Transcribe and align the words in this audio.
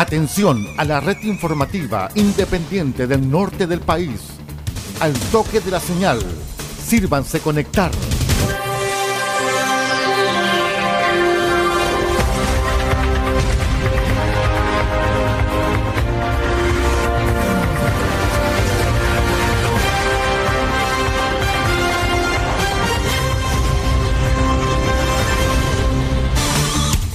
Atención 0.00 0.66
a 0.78 0.86
la 0.86 0.98
red 0.98 1.18
informativa 1.24 2.08
independiente 2.14 3.06
del 3.06 3.30
norte 3.30 3.66
del 3.66 3.80
país. 3.80 4.28
Al 4.98 5.12
toque 5.30 5.60
de 5.60 5.70
la 5.70 5.78
señal, 5.78 6.18
sírvanse 6.82 7.40
conectar. 7.40 7.90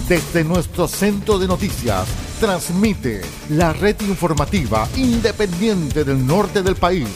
Desde 0.07 0.43
nuestro 0.43 0.87
centro 0.87 1.39
de 1.39 1.47
noticias, 1.47 2.05
transmite 2.39 3.21
la 3.49 3.73
red 3.73 3.99
informativa 4.01 4.87
independiente 4.95 6.03
del 6.03 6.27
norte 6.27 6.61
del 6.61 6.75
país. 6.75 7.07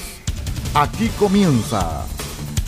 Aquí 0.74 1.10
comienza 1.20 2.08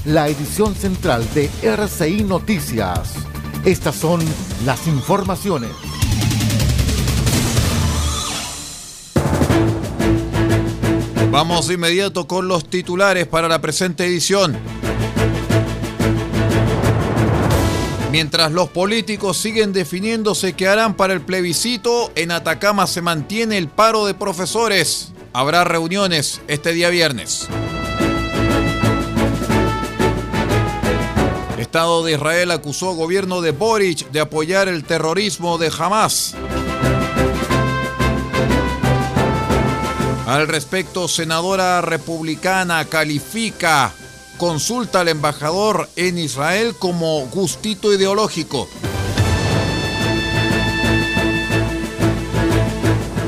la 0.05 0.27
edición 0.27 0.75
central 0.75 1.27
de 1.33 1.49
RCI 1.63 2.23
Noticias. 2.23 3.13
Estas 3.65 3.95
son 3.95 4.19
las 4.63 4.85
informaciones. 4.85 5.71
Vamos 11.31 11.67
de 11.67 11.73
inmediato 11.73 12.27
con 12.27 12.47
los 12.47 12.69
titulares 12.69 13.25
para 13.25 13.47
la 13.47 13.59
presente 13.59 14.05
edición. 14.05 14.55
Mientras 18.11 18.51
los 18.51 18.67
políticos 18.67 19.37
siguen 19.37 19.71
definiéndose 19.71 20.51
qué 20.51 20.67
harán 20.67 20.95
para 20.95 21.13
el 21.13 21.21
plebiscito, 21.21 22.11
en 22.15 22.31
Atacama 22.31 22.85
se 22.85 23.01
mantiene 23.01 23.57
el 23.57 23.69
paro 23.69 24.05
de 24.05 24.13
profesores. 24.13 25.13
Habrá 25.31 25.63
reuniones 25.63 26.41
este 26.49 26.73
día 26.73 26.89
viernes. 26.89 27.47
Estado 31.57 32.03
de 32.03 32.11
Israel 32.11 32.51
acusó 32.51 32.89
al 32.89 32.97
gobierno 32.97 33.39
de 33.39 33.51
Boric 33.51 34.11
de 34.11 34.19
apoyar 34.19 34.67
el 34.67 34.83
terrorismo 34.83 35.57
de 35.57 35.71
Hamas. 35.79 36.35
Al 40.27 40.49
respecto, 40.49 41.07
senadora 41.07 41.79
republicana 41.79 42.83
califica 42.83 43.93
consulta 44.41 45.01
al 45.01 45.07
embajador 45.07 45.87
en 45.95 46.17
Israel 46.17 46.73
como 46.73 47.27
gustito 47.27 47.93
ideológico. 47.93 48.67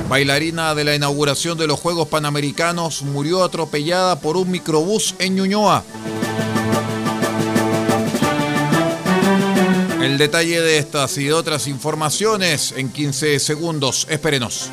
Bailarina 0.09 0.74
de 0.74 0.84
la 0.84 0.96
inauguración 0.96 1.56
de 1.56 1.68
los 1.68 1.79
Juegos 1.79 2.07
Panamericanos 2.07 3.03
murió 3.03 3.44
atropellada 3.44 4.22
por 4.22 4.38
un 4.38 4.50
microbús 4.50 5.13
en 5.19 5.35
Ñuñoa. 5.35 5.84
El 10.01 10.18
detalle 10.18 10.62
de 10.62 10.80
estas 10.80 11.16
y 11.19 11.25
de 11.25 11.34
otras 11.34 11.68
informaciones 11.68 12.74
en 12.75 12.91
15 12.91 13.40
segundos. 13.40 14.07
Espérenos. 14.09 14.72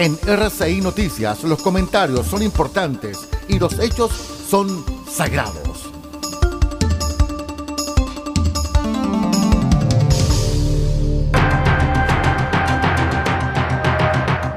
En 0.00 0.18
RCI 0.26 0.80
Noticias 0.80 1.44
los 1.44 1.60
comentarios 1.60 2.26
son 2.26 2.42
importantes 2.42 3.28
y 3.48 3.58
los 3.58 3.78
hechos 3.78 4.10
son 4.48 4.82
sagrados. 5.06 5.90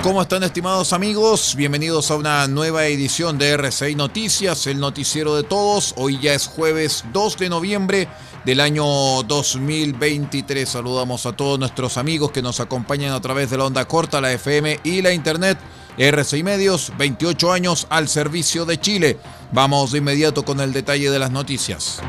¿Cómo 0.01 0.21
están 0.21 0.43
estimados 0.43 0.93
amigos? 0.93 1.55
Bienvenidos 1.57 2.09
a 2.09 2.15
una 2.15 2.47
nueva 2.47 2.85
edición 2.85 3.37
de 3.37 3.49
RCI 3.57 3.95
Noticias, 3.95 4.65
el 4.67 4.79
noticiero 4.79 5.35
de 5.35 5.43
todos. 5.43 5.93
Hoy 5.97 6.19
ya 6.21 6.33
es 6.33 6.47
jueves 6.47 7.03
2 7.11 7.37
de 7.37 7.49
noviembre 7.49 8.07
del 8.45 8.59
año 8.59 8.85
2023. 9.23 10.67
Saludamos 10.67 11.25
a 11.25 11.33
todos 11.33 11.59
nuestros 11.59 11.97
amigos 11.97 12.31
que 12.31 12.41
nos 12.41 12.59
acompañan 12.59 13.13
a 13.13 13.21
través 13.21 13.49
de 13.49 13.57
la 13.57 13.65
onda 13.65 13.85
corta, 13.85 14.21
la 14.21 14.31
FM 14.31 14.79
y 14.83 15.01
la 15.01 15.13
internet. 15.13 15.57
RCI 15.97 16.43
Medios, 16.43 16.91
28 16.97 17.51
años 17.51 17.87
al 17.89 18.07
servicio 18.07 18.65
de 18.65 18.79
Chile. 18.79 19.19
Vamos 19.51 19.91
de 19.91 19.99
inmediato 19.99 20.43
con 20.43 20.59
el 20.59 20.73
detalle 20.73 21.09
de 21.09 21.19
las 21.19 21.31
noticias. 21.31 22.01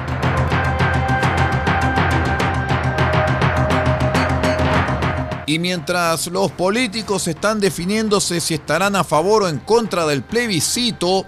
Y 5.47 5.59
mientras 5.59 6.29
los 6.29 6.51
políticos 6.53 7.29
están 7.29 7.61
definiéndose 7.61 8.41
si 8.41 8.55
estarán 8.55 8.97
a 8.97 9.05
favor 9.05 9.43
o 9.43 9.49
en 9.49 9.59
contra 9.59 10.07
del 10.07 10.23
plebiscito, 10.23 11.27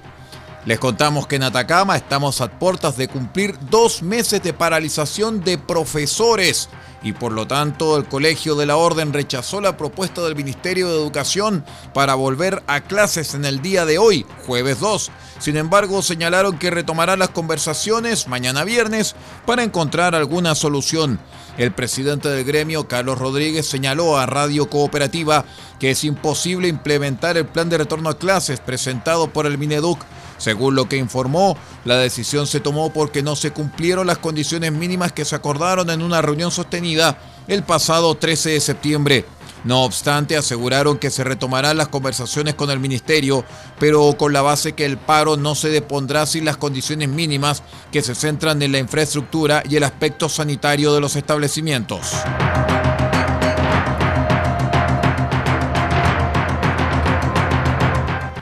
les 0.67 0.81
contamos 0.81 1.29
que 1.29 1.37
en 1.37 1.45
Atacama 1.45 1.97
estamos 1.97 2.41
a 2.41 2.51
puertas 2.59 2.97
de 2.97 3.07
cumplir 3.07 3.57
dos 3.71 4.03
meses 4.03 4.43
de 4.43 4.53
paralización 4.53 5.41
de 5.41 5.59
profesores 5.59 6.69
y 7.05 7.13
por 7.13 7.31
lo 7.31 7.47
tanto 7.47 7.97
el 7.97 8.07
Colegio 8.07 8.57
de 8.57 8.67
la 8.67 8.77
Orden 8.77 9.13
rechazó 9.13 9.61
la 9.61 9.77
propuesta 9.77 10.23
del 10.23 10.35
Ministerio 10.35 10.89
de 10.89 10.97
Educación 10.97 11.65
para 11.95 12.17
volver 12.17 12.65
a 12.67 12.81
clases 12.81 13.35
en 13.35 13.45
el 13.45 13.63
día 13.63 13.87
de 13.87 13.99
hoy, 13.99 14.27
jueves 14.45 14.81
2. 14.81 15.13
Sin 15.39 15.57
embargo, 15.57 16.03
señalaron 16.03 16.59
que 16.59 16.73
retomarán 16.73 17.21
las 17.21 17.29
conversaciones 17.29 18.27
mañana 18.27 18.65
viernes 18.65 19.15
para 19.45 19.63
encontrar 19.63 20.17
alguna 20.17 20.57
solución. 20.57 21.21
El 21.59 21.73
presidente 21.73 22.29
del 22.29 22.45
gremio, 22.45 22.89
Carlos 22.89 23.19
Rodríguez, 23.19 23.67
señaló 23.67 24.19
a 24.19 24.27
Radio 24.27 24.69
Cooperativa 24.69 25.45
que 25.79 25.93
es 25.93 26.03
imposible 26.03 26.67
implementar 26.67 27.37
el 27.37 27.47
plan 27.47 27.69
de 27.69 27.79
retorno 27.79 28.11
a 28.11 28.19
clases 28.19 28.59
presentado 28.59 29.29
por 29.29 29.47
el 29.47 29.59
Mineduc 29.59 30.01
según 30.39 30.75
lo 30.75 30.89
que 30.89 30.97
informó, 30.97 31.57
la 31.85 31.97
decisión 31.97 32.47
se 32.47 32.61
tomó 32.61 32.93
porque 32.93 33.23
no 33.23 33.37
se 33.37 33.53
cumplieron 33.53 34.07
las 34.07 34.19
condiciones 34.19 34.73
mínimas 34.73 35.13
que 35.13 35.25
se 35.25 35.37
acordaron 35.37 35.91
en 35.91 36.03
una 36.03 36.23
reunión 36.23 36.51
sostenida 36.51 37.19
el 37.49 37.63
pasado 37.63 38.15
13 38.15 38.51
de 38.51 38.61
septiembre. 38.61 39.25
No 39.65 39.83
obstante, 39.83 40.37
aseguraron 40.37 40.97
que 40.97 41.11
se 41.11 41.25
retomarán 41.25 41.77
las 41.77 41.89
conversaciones 41.89 42.55
con 42.55 42.71
el 42.71 42.79
ministerio, 42.79 43.45
pero 43.81 44.17
con 44.17 44.33
la 44.33 44.41
base 44.41 44.75
que 44.75 44.85
el 44.85 44.97
paro 44.97 45.37
no 45.37 45.57
se 45.57 45.71
depondrá 45.71 46.25
sin 46.27 46.45
las 46.45 46.57
condiciones 46.57 47.09
mínimas 47.09 47.65
que 47.91 48.03
se 48.03 48.15
centran 48.15 48.63
en 48.63 48.71
la 48.71 48.79
infraestructura 48.79 49.65
y 49.69 49.75
el 49.75 49.83
aspecto 49.83 50.29
sanitario 50.29 50.95
de 50.95 51.01
los 51.01 51.17
establecimientos. 51.17 52.13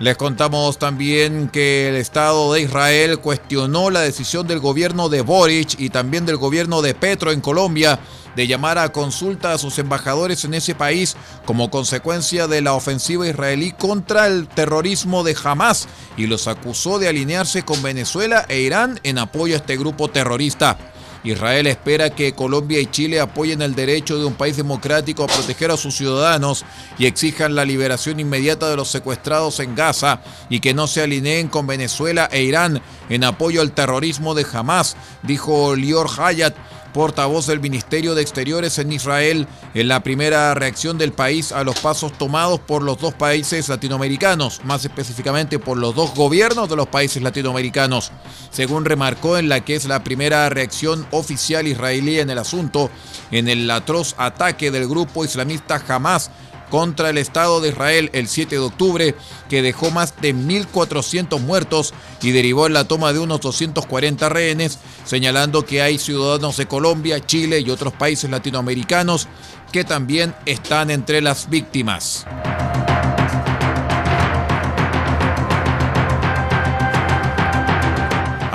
Les 0.05 0.19
contamos 0.19 0.77
también 0.77 1.49
que 1.49 1.89
el 1.89 1.95
Estado 1.95 2.53
de 2.53 2.61
Israel 2.61 3.21
cuestionó 3.21 3.89
la 3.89 4.03
decisión 4.03 4.47
del 4.47 4.61
gobierno 4.61 5.09
de 5.09 5.23
Boric 5.23 5.81
y 5.81 5.89
también 5.89 6.27
del 6.27 6.37
gobierno 6.37 6.83
de 6.83 6.95
Petro 6.95 7.33
en 7.33 7.41
Colombia 7.41 7.99
de 8.37 8.47
llamar 8.47 8.77
a 8.77 8.93
consulta 8.93 9.55
a 9.55 9.59
sus 9.59 9.79
embajadores 9.79 10.45
en 10.45 10.53
ese 10.53 10.75
país 10.75 11.17
como 11.47 11.71
consecuencia 11.71 12.47
de 12.49 12.61
la 12.61 12.75
ofensiva 12.75 13.27
israelí 13.27 13.73
contra 13.73 14.27
el 14.27 14.47
terrorismo 14.47 15.25
de 15.25 15.35
Hamas 15.43 15.89
y 16.19 16.27
los 16.27 16.49
acusó 16.49 16.99
de 16.99 17.09
alinearse 17.09 17.62
con 17.62 17.83
Venezuela 17.83 18.45
e 18.51 18.61
Irán 18.61 19.01
en 19.05 19.17
apoyo 19.17 19.55
a 19.55 19.56
este 19.56 19.79
grupo 19.79 20.11
terrorista. 20.11 20.77
Israel 21.25 21.67
espera 21.67 22.11
que 22.11 22.35
Colombia 22.35 22.81
y 22.81 22.87
Chile 22.87 23.19
apoyen 23.19 23.62
el 23.62 23.75
derecho 23.75 24.19
de 24.19 24.26
un 24.26 24.35
país 24.35 24.59
democrático 24.59 25.25
a 25.25 25.26
proteger 25.26 25.71
a 25.71 25.79
sus 25.79 25.97
ciudadanos 25.97 26.65
y 26.99 27.06
exijan 27.06 27.55
la 27.55 27.65
liberación 27.65 28.21
inmediata 28.21 28.69
de 28.69 28.76
los 28.76 28.88
secuestrados 28.88 29.59
en 29.61 29.75
Gaza 29.75 30.21
y 30.50 30.61
que 30.61 30.75
no 30.75 30.87
se 30.87 31.03
alineen 31.03 31.49
con 31.49 31.67
Venezuela 31.67 32.29
e 32.31 32.43
Irán 32.43 32.82
en 33.09 33.25
apoyo 33.25 33.62
al 33.62 33.73
terrorismo 33.73 34.35
de 34.35 34.47
Hamas, 34.53 34.97
dijo 35.23 35.75
Lior 35.75 36.09
Hayat, 36.19 36.55
portavoz 36.94 37.49
del 37.49 37.61
Ministerio 37.61 38.14
de 38.14 38.23
Exteriores 38.23 38.79
en 38.79 38.93
Israel, 38.93 39.49
en 39.75 39.88
la 39.88 40.00
primera 40.05 40.55
reacción 40.55 40.96
del 40.96 41.12
país 41.12 41.50
a 41.52 41.64
los 41.64 41.81
pasos 41.81 42.17
tomados 42.17 42.61
por 42.61 42.82
los 42.82 42.99
dos 42.99 43.12
países 43.12 43.69
latinoamericanos, 43.69 44.64
más 44.64 44.85
específicamente 44.85 45.58
por 45.58 45.76
los 45.76 45.94
dos 45.94 46.14
gobiernos 46.14 46.70
de 46.70 46.76
los 46.76 46.87
países 46.87 47.23
latinoamericanos, 47.23 48.12
según 48.50 48.85
remarcó 48.85 49.37
en 49.37 49.49
la 49.49 49.64
que 49.64 49.75
es 49.75 49.87
la 49.87 50.05
primera 50.05 50.49
reacción 50.49 51.05
oficial 51.11 51.67
israelí 51.67 52.20
en 52.20 52.31
el 52.31 52.38
asunto, 52.38 52.88
en 53.32 53.49
el 53.49 53.69
atroz 53.70 54.14
ataque 54.17 54.70
del 54.70 54.88
grupo 54.88 55.25
islamista 55.25 55.82
Hamas 55.88 56.31
contra 56.70 57.11
el 57.11 57.19
Estado 57.19 57.61
de 57.61 57.70
Israel 57.70 58.11
el 58.12 58.28
7 58.28 58.55
de 58.56 58.61
octubre, 58.61 59.14
que 59.49 59.62
dejó 59.62 59.90
más 59.90 60.14
de 60.20 60.34
1.400 60.34 61.40
muertos 61.40 61.94
y 62.22 62.32
derivó 62.32 62.66
en 62.66 62.72
la 62.72 62.84
toma 62.84 63.12
de 63.12 63.19
unos 63.19 63.40
240 63.40 64.28
rehenes, 64.28 64.78
señalando 65.05 65.64
que 65.64 65.82
hay 65.82 65.99
ciudadanos 65.99 66.56
de 66.56 66.66
Colombia, 66.66 67.25
Chile 67.25 67.61
y 67.61 67.70
otros 67.70 67.93
países 67.93 68.31
latinoamericanos 68.31 69.28
que 69.72 69.84
también 69.84 70.34
están 70.46 70.90
entre 70.90 71.20
las 71.20 71.49
víctimas. 71.50 72.26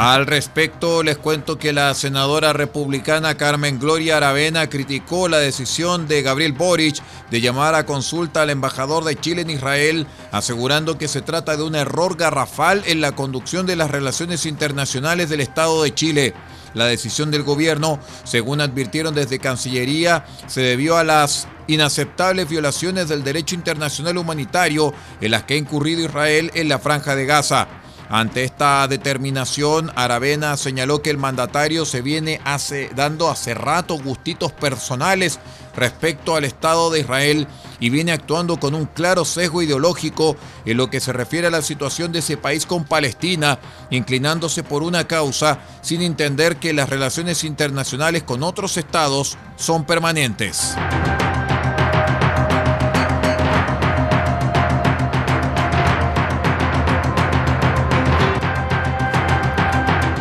Al 0.01 0.27
respecto, 0.27 1.03
les 1.03 1.17
cuento 1.17 1.57
que 1.57 1.73
la 1.73 1.93
senadora 1.93 2.53
republicana 2.53 3.35
Carmen 3.35 3.79
Gloria 3.79 4.15
Aravena 4.15 4.69
criticó 4.69 5.27
la 5.27 5.39
decisión 5.39 6.07
de 6.07 6.21
Gabriel 6.21 6.53
Boric 6.53 7.03
de 7.29 7.41
llamar 7.41 7.75
a 7.75 7.85
consulta 7.85 8.43
al 8.43 8.49
embajador 8.49 9.03
de 9.03 9.17
Chile 9.17 9.41
en 9.41 9.49
Israel, 9.49 10.07
asegurando 10.31 10.97
que 10.97 11.09
se 11.09 11.21
trata 11.21 11.57
de 11.57 11.63
un 11.63 11.75
error 11.75 12.15
garrafal 12.15 12.81
en 12.85 13.01
la 13.01 13.11
conducción 13.11 13.65
de 13.65 13.75
las 13.75 13.91
relaciones 13.91 14.45
internacionales 14.45 15.27
del 15.27 15.41
Estado 15.41 15.83
de 15.83 15.93
Chile. 15.93 16.33
La 16.73 16.85
decisión 16.85 17.29
del 17.29 17.43
gobierno, 17.43 17.99
según 18.23 18.61
advirtieron 18.61 19.13
desde 19.13 19.39
Cancillería, 19.39 20.25
se 20.47 20.61
debió 20.61 20.95
a 20.95 21.03
las 21.03 21.49
inaceptables 21.67 22.47
violaciones 22.47 23.09
del 23.09 23.25
derecho 23.25 23.53
internacional 23.53 24.17
humanitario 24.17 24.93
en 25.19 25.31
las 25.31 25.43
que 25.43 25.55
ha 25.55 25.57
incurrido 25.57 26.05
Israel 26.05 26.51
en 26.53 26.69
la 26.69 26.79
franja 26.79 27.17
de 27.17 27.25
Gaza. 27.25 27.67
Ante 28.09 28.43
esta 28.43 28.87
determinación, 28.87 29.91
Aravena 29.95 30.57
señaló 30.57 31.03
que 31.03 31.11
el 31.11 31.19
mandatario 31.19 31.85
se 31.85 32.01
viene 32.01 32.41
dando 32.95 33.29
hace 33.29 33.53
rato 33.53 33.99
gustitos 33.99 34.51
personales 34.51 35.39
respecto 35.75 36.35
al 36.35 36.43
Estado 36.43 36.89
de 36.89 37.01
Israel 37.01 37.47
y 37.79 37.91
viene 37.91 38.11
actuando 38.11 38.59
con 38.59 38.73
un 38.73 38.87
claro 38.87 39.25
sesgo 39.25 39.61
ideológico 39.61 40.35
en 40.65 40.77
lo 40.77 40.89
que 40.89 40.99
se 40.99 41.13
refiere 41.13 41.47
a 41.47 41.51
la 41.51 41.61
situación 41.61 42.11
de 42.11 42.19
ese 42.19 42.35
país 42.35 42.65
con 42.65 42.83
Palestina, 42.83 43.59
inclinándose 43.91 44.63
por 44.63 44.81
una 44.81 45.07
causa 45.07 45.59
sin 45.81 46.01
entender 46.01 46.57
que 46.57 46.73
las 46.73 46.89
relaciones 46.89 47.43
internacionales 47.43 48.23
con 48.23 48.41
otros 48.41 48.77
estados 48.77 49.37
son 49.55 49.85
permanentes. 49.85 50.75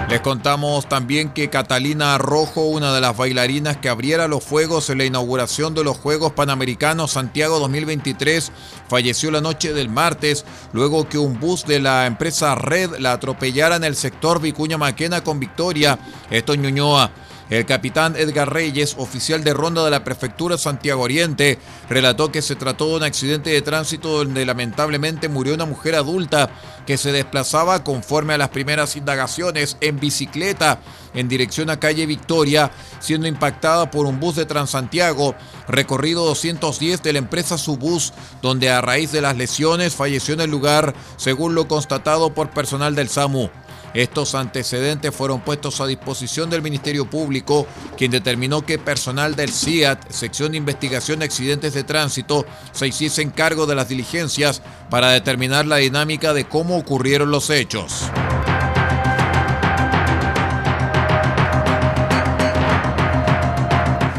Les 0.09 0.23
contamos 0.23 0.89
también 0.89 1.29
que 1.35 1.51
Catalina 1.51 2.17
Rojo, 2.17 2.63
una 2.63 2.95
de 2.95 3.01
las 3.03 3.15
bailarinas 3.15 3.77
que 3.77 3.91
abriera 3.91 4.27
los 4.27 4.43
fuegos 4.43 4.89
en 4.89 4.97
la 4.97 5.05
inauguración 5.05 5.75
de 5.75 5.85
los 5.85 5.99
Juegos 5.99 6.33
Panamericanos 6.33 7.13
Santiago 7.13 7.59
2023, 7.59 8.51
falleció 8.89 9.31
la 9.31 9.43
noche 9.43 9.75
del 9.75 9.91
martes 9.91 10.47
luego 10.73 11.11
que 11.11 11.19
un 11.19 11.39
bus 11.39 11.67
de 11.67 11.81
la 11.81 12.07
empresa 12.07 12.55
Red 12.55 12.97
la 13.01 13.13
atropellara 13.13 13.77
en 13.77 13.85
el 13.85 13.97
sector 13.97 14.41
Vicuña 14.41 14.79
Maquena 14.79 15.23
con 15.23 15.41
Victoria, 15.41 15.99
esto 16.31 16.55
en 16.55 16.63
Ñuñoa. 16.63 17.11
El 17.51 17.65
capitán 17.65 18.15
Edgar 18.17 18.53
Reyes, 18.53 18.95
oficial 18.99 19.43
de 19.43 19.55
ronda 19.55 19.83
de 19.85 19.91
la 19.91 20.05
prefectura 20.05 20.59
Santiago 20.59 21.03
Oriente, 21.03 21.59
relató 21.89 22.31
que 22.31 22.43
se 22.43 22.57
trató 22.57 22.91
de 22.91 22.97
un 22.97 23.03
accidente 23.05 23.51
de 23.51 23.63
tránsito 23.63 24.19
donde 24.19 24.45
lamentablemente 24.45 25.29
murió 25.29 25.55
una 25.55 25.65
mujer 25.65 25.95
adulta 25.95 26.51
que 26.87 26.99
se 26.99 27.11
desplazaba 27.11 27.85
conforme 27.85 28.35
a 28.35 28.39
las 28.39 28.51
primeras 28.51 28.97
indagaciones 28.97 29.79
en 29.81 29.99
bicicleta 29.99 30.81
en 31.15 31.29
dirección 31.29 31.71
a 31.71 31.81
calle 31.81 32.07
Victoria, 32.07 32.71
siendo 33.01 33.27
impactada 33.27 33.91
por 33.91 34.07
un 34.07 34.21
bus 34.21 34.37
de 34.37 34.47
Transantiago, 34.47 35.35
recorrido 35.67 36.25
210 36.27 37.03
de 37.03 37.13
la 37.15 37.19
empresa 37.19 37.57
Subus, 37.57 38.13
donde 38.43 38.71
a 38.71 38.81
raíz 38.81 39.11
de 39.11 39.23
las 39.23 39.37
lesiones 39.37 39.95
falleció 39.95 40.35
en 40.35 40.43
el 40.43 40.51
lugar, 40.51 40.95
según 41.17 41.55
lo 41.55 41.67
constatado 41.67 42.35
por 42.35 42.51
personal 42.51 42.95
del 42.95 43.09
SAMU. 43.09 43.49
Estos 43.95 44.35
antecedentes 44.35 45.15
fueron 45.15 45.41
puestos 45.41 45.81
a 45.81 45.87
disposición 45.87 46.51
del 46.51 46.63
Ministerio 46.63 47.09
Público, 47.09 47.67
quien 47.97 48.11
determinó 48.11 48.65
que 48.65 48.79
personal 48.79 49.35
del 49.35 49.51
CIAT, 49.51 50.11
sección 50.11 50.53
de 50.53 50.59
investigación 50.59 51.19
de 51.19 51.25
accidentes 51.25 51.75
de 51.75 51.85
tránsito, 51.85 52.47
se 52.73 52.89
hiciese 52.89 53.23
en 53.23 53.31
cargo 53.31 53.67
de 53.67 53.75
las 53.75 53.89
diligencias 53.89 54.63
para 54.91 55.11
determinar 55.11 55.67
la 55.67 55.77
dinámica 55.77 56.33
de 56.33 56.47
cómo 56.47 56.77
ocurrieron 56.77 57.31
los 57.31 57.51
hechos. 57.51 58.11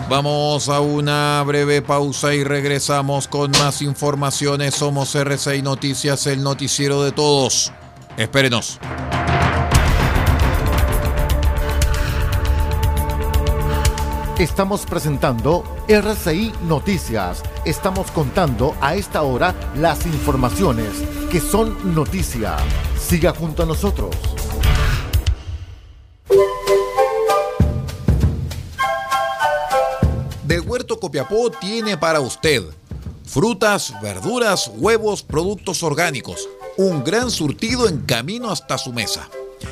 Vamos 0.09 0.69
a 0.69 0.79
una 0.79 1.43
breve 1.45 1.83
pausa 1.83 2.33
y 2.33 2.43
regresamos 2.43 3.27
con 3.27 3.51
más 3.51 3.83
informaciones. 3.83 4.73
Somos 4.73 5.13
RCI 5.13 5.61
Noticias, 5.61 6.25
el 6.25 6.41
noticiero 6.41 7.03
de 7.03 7.11
todos. 7.11 7.71
Espérenos. 8.17 8.79
Estamos 14.39 14.85
presentando 14.85 15.65
RCI 15.89 16.53
Noticias. 16.65 17.43
Estamos 17.65 18.09
contando 18.09 18.73
a 18.79 18.95
esta 18.95 19.21
hora 19.23 19.53
las 19.75 20.05
informaciones 20.05 20.87
que 21.29 21.41
son 21.41 21.93
noticia. 21.93 22.55
Siga 22.97 23.33
junto 23.33 23.63
a 23.63 23.65
nosotros. 23.65 24.15
Del 30.45 30.61
Huerto 30.61 31.01
Copiapó 31.01 31.51
tiene 31.51 31.97
para 31.97 32.21
usted 32.21 32.63
frutas, 33.25 33.93
verduras, 34.01 34.71
huevos, 34.77 35.21
productos 35.21 35.83
orgánicos. 35.83 36.47
Un 36.77 37.03
gran 37.03 37.29
surtido 37.29 37.89
en 37.89 38.05
camino 38.05 38.51
hasta 38.51 38.77
su 38.77 38.93
mesa. 38.93 39.29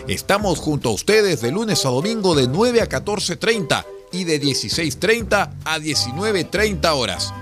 Estamos 0.09 0.59
junto 0.59 0.89
a 0.89 0.91
ustedes 0.91 1.39
de 1.39 1.53
lunes 1.53 1.85
a 1.85 1.89
domingo 1.89 2.35
de 2.35 2.49
9 2.49 2.81
a 2.81 2.89
14.30 2.89 3.85
y 4.17 4.23
de 4.23 4.41
16.30 4.41 5.51
a 5.63 5.79
19.30 5.79 6.89
horas. 6.91 7.33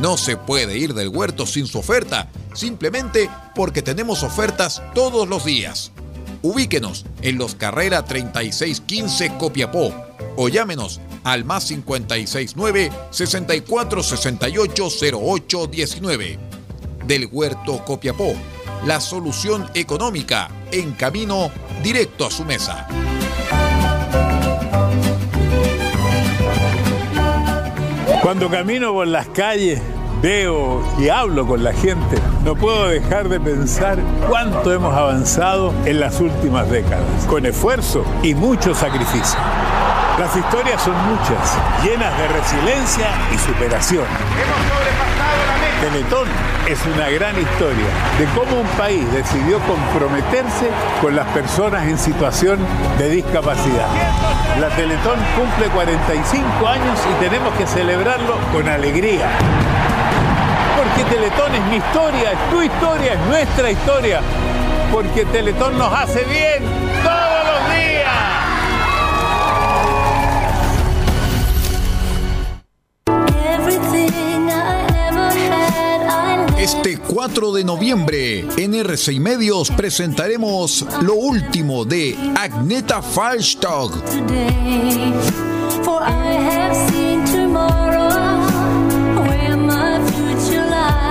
No 0.00 0.16
se 0.16 0.36
puede 0.36 0.76
ir 0.76 0.92
del 0.94 1.08
huerto 1.08 1.46
sin 1.46 1.66
su 1.66 1.78
oferta, 1.78 2.28
simplemente 2.54 3.30
porque 3.54 3.82
tenemos 3.82 4.24
ofertas 4.24 4.82
todos 4.94 5.28
los 5.28 5.44
días. 5.44 5.92
Ubíquenos 6.42 7.06
en 7.22 7.38
los 7.38 7.54
Carrera 7.54 8.04
3615 8.04 9.38
Copiapó 9.38 9.94
o 10.36 10.48
llámenos 10.48 11.00
al 11.22 11.44
más 11.44 11.66
569 11.66 12.90
6468 13.10 14.88
0819. 15.16 16.38
Del 17.06 17.28
Huerto 17.30 17.84
Copiapó, 17.84 18.34
la 18.86 19.00
solución 19.00 19.70
económica 19.74 20.50
en 20.72 20.92
camino 20.92 21.50
directo 21.82 22.26
a 22.26 22.30
su 22.30 22.44
mesa. 22.44 22.88
Cuando 28.24 28.48
camino 28.48 28.94
por 28.94 29.06
las 29.06 29.28
calles, 29.28 29.82
veo 30.22 30.82
y 30.98 31.10
hablo 31.10 31.46
con 31.46 31.62
la 31.62 31.74
gente, 31.74 32.16
no 32.42 32.56
puedo 32.56 32.88
dejar 32.88 33.28
de 33.28 33.38
pensar 33.38 33.98
cuánto 34.30 34.72
hemos 34.72 34.94
avanzado 34.94 35.74
en 35.84 36.00
las 36.00 36.18
últimas 36.20 36.70
décadas, 36.70 37.26
con 37.28 37.44
esfuerzo 37.44 38.02
y 38.22 38.34
mucho 38.34 38.74
sacrificio. 38.74 39.38
Las 40.18 40.34
historias 40.34 40.80
son 40.80 40.94
muchas, 41.06 41.58
llenas 41.84 42.16
de 42.16 42.28
resiliencia 42.28 43.08
y 43.30 43.36
superación. 43.36 44.06
Teletón 45.84 46.26
es 46.66 46.78
una 46.86 47.10
gran 47.10 47.38
historia 47.38 47.88
de 48.18 48.24
cómo 48.34 48.58
un 48.58 48.66
país 48.78 49.04
decidió 49.12 49.58
comprometerse 49.58 50.70
con 51.02 51.14
las 51.14 51.26
personas 51.26 51.86
en 51.86 51.98
situación 51.98 52.58
de 52.96 53.10
discapacidad. 53.10 53.86
La 54.58 54.70
Teletón 54.70 55.18
cumple 55.36 55.66
45 55.74 56.66
años 56.66 56.98
y 57.12 57.22
tenemos 57.22 57.52
que 57.58 57.66
celebrarlo 57.66 58.38
con 58.50 58.66
alegría. 58.66 59.28
Porque 60.78 61.04
Teletón 61.14 61.54
es 61.54 61.62
mi 61.66 61.76
historia, 61.76 62.32
es 62.32 62.50
tu 62.50 62.62
historia, 62.62 63.12
es 63.12 63.20
nuestra 63.28 63.70
historia. 63.70 64.20
Porque 64.90 65.26
Teletón 65.26 65.76
nos 65.76 65.92
hace 65.92 66.24
bien 66.24 66.62
todos 67.04 67.44
los 67.44 67.53
4 77.14 77.52
de 77.52 77.62
noviembre 77.62 78.44
en 78.56 78.74
RCI 78.74 79.20
Medios 79.20 79.70
presentaremos 79.70 80.84
lo 81.02 81.14
último 81.14 81.84
de 81.84 82.18
Agneta 82.36 83.00
Falstog. 83.02 84.02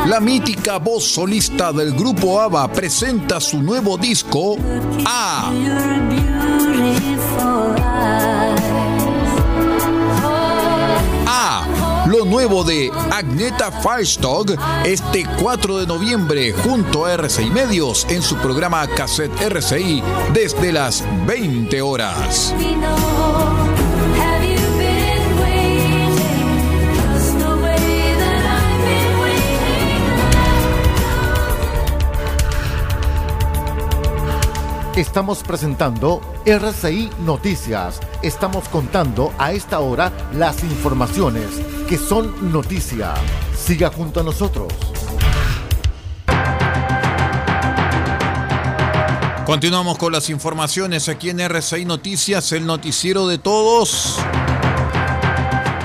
La 0.07 0.19
mítica 0.19 0.77
voz 0.77 1.05
solista 1.05 1.71
del 1.71 1.93
grupo 1.93 2.41
ABBA 2.41 2.73
presenta 2.73 3.39
su 3.39 3.63
nuevo 3.63 3.97
disco 3.97 4.57
A. 5.05 5.53
lo 12.13 12.25
nuevo 12.25 12.63
de 12.63 12.91
Agneta 13.11 13.71
Falstog 13.71 14.45
este 14.85 15.25
4 15.41 15.79
de 15.79 15.87
noviembre 15.87 16.53
junto 16.53 17.07
a 17.07 17.13
RCI 17.13 17.49
Medios 17.49 18.05
en 18.07 18.21
su 18.21 18.35
programa 18.37 18.87
Cassette 18.87 19.41
RCI 19.41 20.03
desde 20.31 20.71
las 20.71 21.03
20 21.25 21.81
horas. 21.81 22.53
Estamos 34.95 35.41
presentando 35.41 36.21
RCI 36.45 37.09
Noticias. 37.25 37.99
Estamos 38.23 38.69
contando 38.69 39.33
a 39.37 39.51
esta 39.51 39.81
hora 39.81 40.09
las 40.33 40.63
informaciones 40.63 41.45
que 41.89 41.97
son 41.97 42.53
noticia. 42.53 43.13
Siga 43.53 43.89
junto 43.89 44.21
a 44.21 44.23
nosotros. 44.23 44.71
Continuamos 49.45 49.97
con 49.97 50.13
las 50.13 50.29
informaciones 50.29 51.09
aquí 51.09 51.31
en 51.31 51.41
RCI 51.41 51.83
Noticias, 51.83 52.53
el 52.53 52.65
noticiero 52.65 53.27
de 53.27 53.39
todos. 53.39 54.17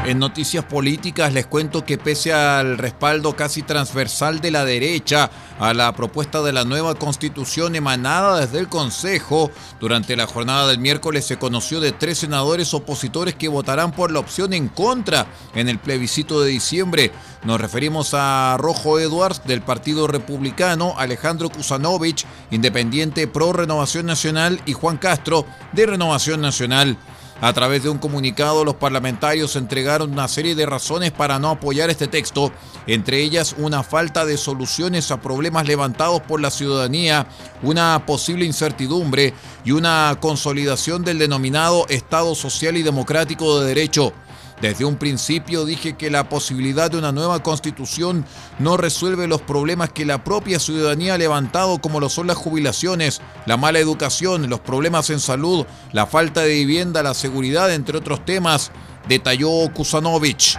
En 0.08 0.18
noticias 0.18 0.64
políticas 0.64 1.34
les 1.34 1.46
cuento 1.46 1.84
que 1.84 1.98
pese 1.98 2.32
al 2.32 2.78
respaldo 2.78 3.36
casi 3.36 3.60
transversal 3.60 4.40
de 4.40 4.50
la 4.50 4.64
derecha 4.64 5.30
a 5.60 5.74
la 5.74 5.92
propuesta 5.92 6.40
de 6.40 6.54
la 6.54 6.64
nueva 6.64 6.94
constitución 6.94 7.76
emanada 7.76 8.40
desde 8.40 8.58
el 8.58 8.70
Consejo, 8.70 9.50
durante 9.80 10.16
la 10.16 10.26
jornada 10.26 10.66
del 10.66 10.78
miércoles 10.78 11.26
se 11.26 11.36
conoció 11.36 11.78
de 11.80 11.92
tres 11.92 12.20
senadores 12.20 12.72
opositores 12.72 13.34
que 13.34 13.48
votarán 13.48 13.92
por 13.92 14.10
la 14.10 14.20
opción 14.20 14.54
en 14.54 14.68
contra 14.68 15.26
en 15.54 15.68
el 15.68 15.78
plebiscito 15.78 16.40
de 16.40 16.52
diciembre. 16.52 17.12
Nos 17.44 17.60
referimos 17.60 18.14
a 18.14 18.56
Rojo 18.58 18.98
Edwards 18.98 19.42
del 19.44 19.60
Partido 19.60 20.06
Republicano, 20.06 20.94
Alejandro 20.96 21.50
Kusanovich, 21.50 22.24
independiente 22.50 23.26
pro 23.28 23.52
Renovación 23.52 24.06
Nacional 24.06 24.58
y 24.64 24.72
Juan 24.72 24.96
Castro 24.96 25.44
de 25.74 25.84
Renovación 25.84 26.40
Nacional. 26.40 26.96
A 27.40 27.52
través 27.52 27.84
de 27.84 27.88
un 27.88 27.98
comunicado, 27.98 28.64
los 28.64 28.74
parlamentarios 28.74 29.54
entregaron 29.54 30.10
una 30.10 30.26
serie 30.26 30.56
de 30.56 30.66
razones 30.66 31.12
para 31.12 31.38
no 31.38 31.50
apoyar 31.50 31.88
este 31.88 32.08
texto, 32.08 32.50
entre 32.88 33.22
ellas 33.22 33.54
una 33.58 33.84
falta 33.84 34.26
de 34.26 34.36
soluciones 34.36 35.12
a 35.12 35.20
problemas 35.20 35.68
levantados 35.68 36.20
por 36.22 36.40
la 36.40 36.50
ciudadanía, 36.50 37.28
una 37.62 38.04
posible 38.06 38.44
incertidumbre 38.44 39.34
y 39.64 39.70
una 39.70 40.16
consolidación 40.20 41.04
del 41.04 41.20
denominado 41.20 41.86
Estado 41.88 42.34
Social 42.34 42.76
y 42.76 42.82
Democrático 42.82 43.60
de 43.60 43.68
Derecho. 43.68 44.12
Desde 44.60 44.84
un 44.84 44.96
principio 44.96 45.64
dije 45.64 45.96
que 45.96 46.10
la 46.10 46.28
posibilidad 46.28 46.90
de 46.90 46.98
una 46.98 47.12
nueva 47.12 47.42
constitución 47.42 48.24
no 48.58 48.76
resuelve 48.76 49.28
los 49.28 49.40
problemas 49.40 49.90
que 49.90 50.04
la 50.04 50.24
propia 50.24 50.58
ciudadanía 50.58 51.14
ha 51.14 51.18
levantado 51.18 51.78
como 51.80 52.00
lo 52.00 52.08
son 52.08 52.26
las 52.26 52.36
jubilaciones, 52.36 53.20
la 53.46 53.56
mala 53.56 53.78
educación, 53.78 54.50
los 54.50 54.60
problemas 54.60 55.10
en 55.10 55.20
salud, 55.20 55.64
la 55.92 56.06
falta 56.06 56.40
de 56.40 56.54
vivienda, 56.54 57.02
la 57.02 57.14
seguridad, 57.14 57.72
entre 57.72 57.98
otros 57.98 58.24
temas, 58.24 58.72
detalló 59.08 59.72
Kusanovich. 59.72 60.58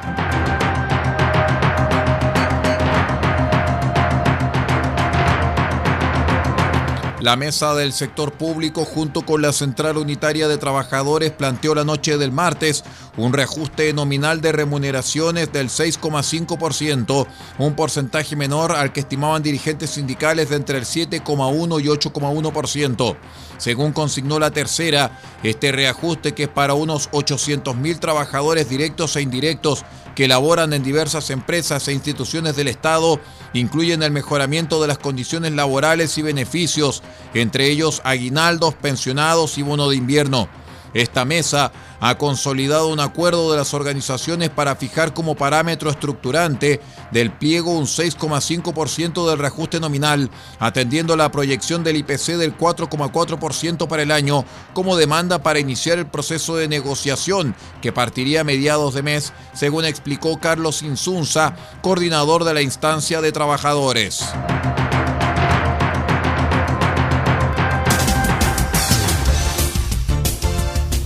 La 7.30 7.36
mesa 7.36 7.76
del 7.76 7.94
sector 7.94 8.32
público 8.34 8.86
junto 8.86 9.22
con 9.24 9.44
la 9.44 9.54
Central 9.54 9.98
Unitaria 9.98 10.48
de 10.48 10.58
Trabajadores 10.58 11.30
planteó 11.30 11.76
la 11.76 11.84
noche 11.84 12.18
del 12.18 12.32
martes 12.32 12.84
un 13.18 13.34
reajuste 13.34 13.94
nominal 13.94 14.42
de 14.42 14.52
remuneraciones 14.52 15.52
del 15.54 15.70
6,5%, 15.70 17.28
un 17.60 17.76
porcentaje 17.76 18.36
menor 18.36 18.72
al 18.72 18.92
que 18.94 19.02
estimaban 19.02 19.44
dirigentes 19.44 19.92
sindicales 19.92 20.50
de 20.50 20.56
entre 20.56 20.80
el 20.80 20.86
7,1 20.86 21.80
y 21.80 21.86
8,1%. 21.86 23.16
Según 23.60 23.92
consignó 23.92 24.40
la 24.40 24.50
tercera, 24.50 25.20
este 25.44 25.72
reajuste 25.72 26.34
que 26.34 26.44
es 26.44 26.50
para 26.50 26.74
unos 26.74 27.12
800.000 27.12 28.00
trabajadores 28.00 28.68
directos 28.68 29.16
e 29.16 29.22
indirectos 29.22 29.86
que 30.20 30.28
laboran 30.28 30.74
en 30.74 30.84
diversas 30.84 31.30
empresas 31.30 31.88
e 31.88 31.94
instituciones 31.94 32.58
del 32.58 32.68
Estado 32.68 33.22
incluyen 33.54 34.04
el 34.04 34.12
mejoramiento 34.12 34.82
de 34.82 34.90
las 34.90 34.98
condiciones 34.98 35.54
laborales 35.54 36.18
y 36.18 36.22
beneficios, 36.22 37.04
entre 37.34 37.70
ellos 37.70 38.02
aguinaldos, 38.04 38.74
pensionados 38.74 39.58
y 39.58 39.62
bono 39.62 39.88
de 39.88 39.96
invierno. 39.96 40.50
Esta 40.94 41.26
mesa 41.26 41.72
ha 42.00 42.18
consolidado 42.18 42.88
un 42.88 43.00
acuerdo 43.00 43.52
de 43.52 43.58
las 43.58 43.74
organizaciones 43.74 44.50
para 44.50 44.76
fijar 44.76 45.14
como 45.14 45.36
parámetro 45.36 45.90
estructurante 45.90 46.80
del 47.12 47.32
pliego 47.32 47.72
un 47.72 47.86
6,5% 47.86 49.30
del 49.30 49.40
reajuste 49.40 49.80
nominal, 49.80 50.30
atendiendo 50.60 51.16
la 51.16 51.32
proyección 51.32 51.84
del 51.84 51.98
IPC 51.98 52.38
del 52.38 52.58
4,4% 52.58 53.88
para 53.88 54.04
el 54.04 54.12
año 54.12 54.46
como 54.74 54.96
demanda 54.96 55.44
para 55.44 55.60
iniciar 55.60 56.00
el 56.00 56.08
proceso 56.08 56.56
de 56.56 56.68
negociación 56.68 57.56
que 57.82 57.92
partiría 57.92 58.42
a 58.42 58.46
mediados 58.46 58.94
de 58.94 59.04
mes, 59.04 59.34
según 59.54 59.86
explicó 59.86 60.40
Carlos 60.40 60.82
Insunza, 60.82 61.56
coordinador 61.82 62.44
de 62.44 62.54
la 62.54 62.62
instancia 62.62 63.22
de 63.22 63.32
trabajadores. 63.32 64.24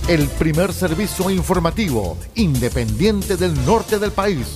El 0.08 0.28
primer 0.28 0.72
servicio 0.74 1.30
informativo 1.30 2.18
independiente 2.34 3.36
del 3.36 3.54
norte 3.64 3.98
del 3.98 4.12
país. 4.12 4.46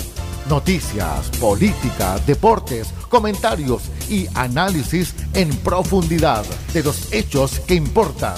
Noticias, 0.49 1.31
política, 1.41 2.19
deportes, 2.27 2.89
comentarios 3.09 3.85
y 4.11 4.27
análisis 4.35 5.15
en 5.33 5.49
profundidad 5.59 6.45
de 6.75 6.83
los 6.83 7.13
hechos 7.13 7.61
que 7.61 7.75
importan. 7.75 8.35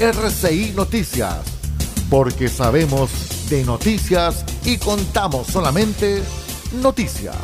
RCI 0.00 0.72
Noticias, 0.74 1.38
porque 2.10 2.48
sabemos 2.48 3.10
de 3.48 3.64
noticias 3.64 4.44
y 4.64 4.78
contamos 4.78 5.46
solamente 5.46 6.22
noticias. 6.82 7.36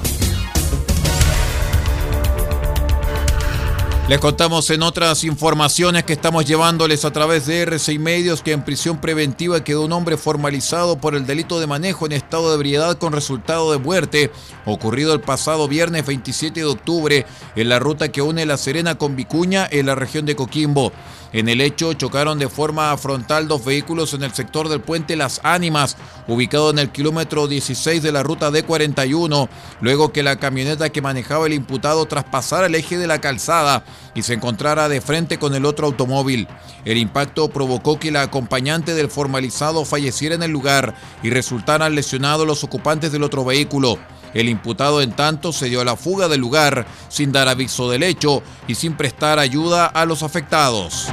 Les 4.07 4.19
contamos 4.19 4.69
en 4.69 4.83
otras 4.83 5.25
informaciones 5.25 6.05
que 6.05 6.13
estamos 6.13 6.45
llevándoles 6.45 7.07
a 7.07 7.11
través 7.11 7.47
de 7.47 7.63
RCI 7.63 7.99
Medios 7.99 8.43
que 8.43 8.53
en 8.53 8.63
prisión 8.63 9.01
preventiva 9.01 9.65
quedó 9.65 9.87
un 9.87 9.93
hombre 9.93 10.19
formalizado 10.19 10.99
por 10.99 11.15
el 11.15 11.25
delito 11.25 11.59
de 11.59 11.67
manejo 11.67 12.05
en 12.05 12.13
estado 12.13 12.51
de 12.51 12.57
ebriedad 12.57 12.99
con 12.99 13.15
resultado 13.15 13.73
de 13.73 13.79
muerte, 13.79 14.31
ocurrido 14.67 15.15
el 15.15 15.23
pasado 15.23 15.69
viernes 15.69 16.05
27 16.05 16.61
de 16.61 16.67
octubre 16.67 17.25
en 17.57 17.69
la 17.71 17.79
ruta 17.79 18.13
que 18.13 18.21
une 18.21 18.45
La 18.45 18.59
Serena 18.59 18.97
con 18.97 19.17
Vicuña 19.17 19.67
en 19.71 19.87
la 19.87 19.95
región 19.95 20.27
de 20.27 20.37
Coquimbo. 20.37 20.93
En 21.35 21.49
el 21.49 21.61
hecho 21.61 21.93
chocaron 21.95 22.39
de 22.39 22.49
forma 22.49 22.97
frontal 22.97 23.49
dos 23.49 23.65
vehículos 23.65 24.15
en 24.15 24.23
el 24.23 24.33
sector 24.33 24.69
del 24.69 24.81
puente 24.81 25.17
Las 25.17 25.41
Ánimas, 25.43 25.97
ubicado 26.29 26.71
en 26.71 26.79
el 26.79 26.91
kilómetro 26.91 27.49
16 27.49 28.05
de 28.05 28.13
la 28.13 28.23
ruta 28.23 28.53
D41, 28.53 29.49
luego 29.81 30.13
que 30.13 30.23
la 30.23 30.37
camioneta 30.37 30.91
que 30.91 31.03
manejaba 31.03 31.47
el 31.47 31.53
imputado 31.55 32.07
traspasara 32.07 32.69
el 32.69 32.77
eje 32.77 32.99
de 32.99 33.09
la 33.09 33.21
calzada 33.21 33.85
y 34.15 34.23
se 34.23 34.35
encontrara 34.35 34.89
de 34.89 35.01
frente 35.01 35.41
con 35.41 35.57
el 35.57 35.67
otro 35.67 35.89
automóvil. 35.89 36.47
El 36.85 36.99
impacto 36.99 37.49
provocó 37.49 37.99
que 37.99 38.13
la 38.13 38.23
acompañante 38.23 38.95
del 38.95 39.11
formalizado 39.11 39.85
falleciera 39.85 40.37
en 40.37 40.45
el 40.45 40.53
lugar 40.53 40.95
y 41.25 41.31
resultaran 41.31 41.97
lesionados 41.97 42.47
los 42.47 42.63
ocupantes 42.63 43.11
del 43.11 43.25
otro 43.25 43.45
vehículo. 43.45 43.99
El 44.35 44.49
imputado 44.49 45.01
en 45.01 45.13
tanto 45.13 45.53
se 45.53 45.67
dio 45.67 45.81
a 45.81 45.85
la 45.85 45.97
fuga 45.97 46.29
del 46.29 46.41
lugar 46.41 46.87
sin 47.09 47.33
dar 47.33 47.49
aviso 47.49 47.89
del 47.89 48.03
hecho 48.03 48.43
y 48.67 48.75
sin 48.75 48.97
prestar 48.97 49.39
ayuda 49.39 49.87
a 49.87 50.05
los 50.05 50.23
afectados. 50.23 51.09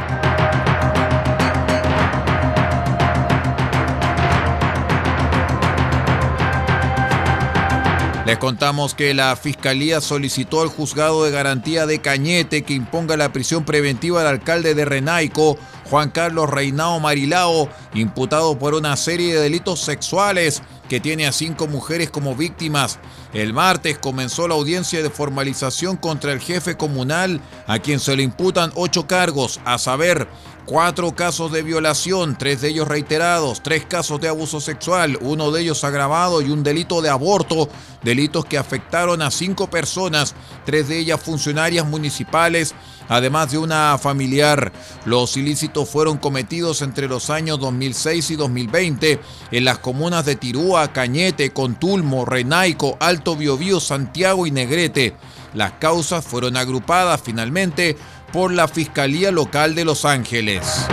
Les 8.26 8.38
contamos 8.38 8.94
que 8.94 9.14
la 9.14 9.36
Fiscalía 9.36 10.00
solicitó 10.00 10.62
al 10.62 10.70
juzgado 10.70 11.26
de 11.26 11.32
garantía 11.32 11.86
de 11.86 12.00
Cañete 12.00 12.62
que 12.62 12.74
imponga 12.74 13.18
la 13.18 13.34
prisión 13.34 13.66
preventiva 13.66 14.22
al 14.22 14.28
alcalde 14.28 14.74
de 14.74 14.86
Renaico, 14.86 15.58
Juan 15.90 16.12
Carlos 16.12 16.50
Reinao 16.50 17.00
Marilao, 17.00 17.68
imputado 17.94 18.58
por 18.58 18.74
una 18.74 18.96
serie 18.96 19.34
de 19.34 19.42
delitos 19.42 19.82
sexuales 19.82 20.62
que 20.92 21.00
tiene 21.00 21.26
a 21.26 21.32
cinco 21.32 21.68
mujeres 21.68 22.10
como 22.10 22.36
víctimas. 22.36 23.00
El 23.34 23.54
martes 23.54 23.98
comenzó 23.98 24.50
la 24.50 24.56
audiencia 24.56 25.02
de 25.02 25.10
formalización 25.10 25.96
contra 25.96 26.34
el 26.34 26.42
jefe 26.42 26.76
comunal, 26.76 27.40
a 27.66 27.80
quien 27.80 28.02
se 28.02 28.14
le 28.18 28.24
imputan 28.24 28.74
ocho 28.76 29.08
cargos, 29.08 29.62
a 29.64 29.78
saber, 29.78 30.28
Cuatro 30.66 31.16
casos 31.16 31.52
de 31.52 31.64
violación, 31.64 32.38
tres 32.38 32.62
de 32.62 32.70
ellos 32.70 32.88
reiterados, 32.88 33.64
tres 33.64 33.84
casos 33.86 34.22
de 34.22 34.28
abuso 34.28 34.62
sexual, 34.62 35.18
uno 35.20 35.52
de 35.52 35.62
ellos 35.62 35.84
agravado 35.84 36.42
y 36.42 36.52
un 36.52 36.62
delito 36.62 37.02
de 37.02 37.10
aborto, 37.10 37.68
delitos 38.04 38.46
que 38.46 38.60
afectaron 38.60 39.24
a 39.24 39.32
cinco 39.32 39.70
personas, 39.70 40.36
tres 40.64 40.88
de 40.88 41.00
ellas 41.00 41.20
funcionarias 41.20 41.86
municipales, 41.88 42.76
además 43.10 43.52
de 43.52 43.58
una 43.58 43.98
familiar. 43.98 44.72
Los 45.04 45.36
ilícitos 45.36 45.90
fueron 45.90 46.20
cometidos 46.20 46.84
entre 46.84 47.08
los 47.08 47.32
años 47.32 47.60
2006 47.60 48.32
y 48.32 48.36
2020 48.36 49.20
en 49.52 49.66
las 49.66 49.80
comunas 49.80 50.26
de 50.26 50.36
Tirúa, 50.36 50.94
Cañete, 50.94 51.52
Contulmo, 51.52 52.24
Renaico, 52.24 52.98
Alto 53.00 53.36
Biobío, 53.36 53.80
Santiago 53.80 54.46
y 54.46 54.52
Negrete. 54.52 55.16
Las 55.54 55.74
causas 55.74 56.24
fueron 56.24 56.56
agrupadas 56.56 57.20
finalmente 57.22 57.98
por 58.32 58.54
la 58.54 58.68
Fiscalía 58.68 59.32
Local 59.32 59.76
de 59.76 59.86
Los 59.86 60.06
Ángeles. 60.06 60.88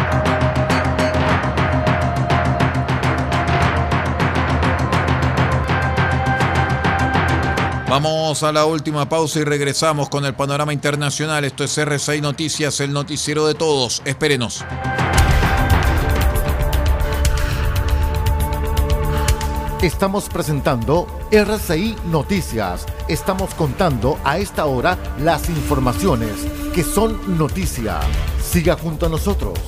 Vamos 7.88 8.42
a 8.42 8.52
la 8.52 8.66
última 8.66 9.08
pausa 9.08 9.40
y 9.40 9.44
regresamos 9.44 10.08
con 10.08 10.24
el 10.24 10.34
panorama 10.34 10.72
internacional. 10.72 11.44
Esto 11.44 11.64
es 11.64 11.78
R6 11.78 12.20
Noticias, 12.20 12.80
el 12.80 12.92
noticiero 12.92 13.46
de 13.46 13.54
todos. 13.54 14.02
Espérenos. 14.04 14.64
Estamos 19.80 20.28
presentando 20.28 21.06
RCI 21.30 21.96
Noticias 22.06 22.84
Estamos 23.08 23.54
contando 23.54 24.18
a 24.22 24.36
esta 24.36 24.66
hora 24.66 24.98
las 25.18 25.48
informaciones 25.48 26.32
que 26.74 26.84
son 26.84 27.38
noticia. 27.38 28.00
Siga 28.38 28.76
junto 28.76 29.06
a 29.06 29.08
nosotros. 29.08 29.58